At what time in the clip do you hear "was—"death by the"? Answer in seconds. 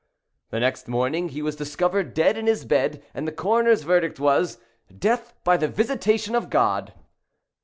4.19-5.67